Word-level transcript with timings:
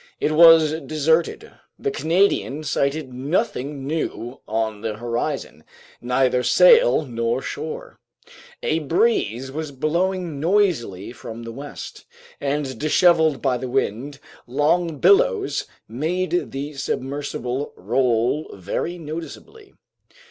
It 0.19 0.31
was 0.31 0.81
deserted. 0.81 1.51
The 1.77 1.91
Canadian 1.91 2.63
sighted 2.63 3.13
nothing 3.13 3.85
new 3.85 4.39
on 4.47 4.81
the 4.81 4.95
horizon, 4.97 5.63
neither 6.01 6.41
sail 6.41 7.05
nor 7.05 7.43
shore. 7.43 7.99
A 8.63 8.79
breeze 8.79 9.51
was 9.51 9.71
blowing 9.71 10.39
noisily 10.39 11.11
from 11.11 11.43
the 11.43 11.51
west, 11.51 12.07
and 12.39 12.79
disheveled 12.79 13.43
by 13.43 13.57
the 13.59 13.69
wind, 13.69 14.17
long 14.47 14.97
billows 14.97 15.67
made 15.87 16.49
the 16.51 16.73
submersible 16.73 17.71
roll 17.75 18.49
very 18.55 18.97
noticeably. 18.97 19.75